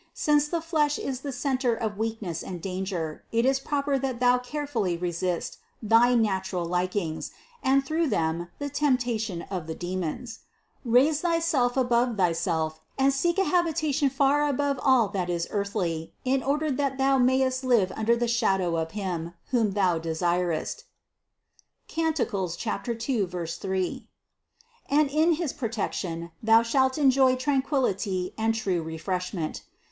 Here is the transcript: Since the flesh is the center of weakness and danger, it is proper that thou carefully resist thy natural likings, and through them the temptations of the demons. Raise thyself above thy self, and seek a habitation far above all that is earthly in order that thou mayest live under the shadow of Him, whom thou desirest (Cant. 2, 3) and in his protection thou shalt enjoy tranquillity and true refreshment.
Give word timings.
Since 0.15 0.47
the 0.47 0.61
flesh 0.61 0.97
is 0.97 1.21
the 1.21 1.31
center 1.31 1.75
of 1.75 1.95
weakness 1.95 2.41
and 2.41 2.59
danger, 2.59 3.23
it 3.31 3.45
is 3.45 3.59
proper 3.59 3.99
that 3.99 4.19
thou 4.19 4.39
carefully 4.39 4.97
resist 4.97 5.59
thy 5.79 6.15
natural 6.15 6.65
likings, 6.65 7.29
and 7.61 7.85
through 7.85 8.07
them 8.07 8.47
the 8.57 8.67
temptations 8.71 9.43
of 9.51 9.67
the 9.67 9.75
demons. 9.75 10.39
Raise 10.83 11.21
thyself 11.21 11.77
above 11.77 12.17
thy 12.17 12.31
self, 12.31 12.81
and 12.97 13.13
seek 13.13 13.37
a 13.37 13.43
habitation 13.43 14.09
far 14.09 14.47
above 14.47 14.79
all 14.81 15.07
that 15.09 15.29
is 15.29 15.45
earthly 15.51 16.13
in 16.25 16.41
order 16.41 16.71
that 16.71 16.97
thou 16.97 17.19
mayest 17.19 17.63
live 17.63 17.91
under 17.95 18.15
the 18.15 18.27
shadow 18.27 18.77
of 18.77 18.93
Him, 18.93 19.35
whom 19.51 19.73
thou 19.73 19.99
desirest 19.99 20.85
(Cant. 21.87 22.17
2, 22.17 23.45
3) 23.47 24.07
and 24.89 25.09
in 25.11 25.33
his 25.33 25.53
protection 25.53 26.31
thou 26.41 26.63
shalt 26.63 26.97
enjoy 26.97 27.35
tranquillity 27.35 28.33
and 28.35 28.55
true 28.55 28.81
refreshment. 28.81 29.61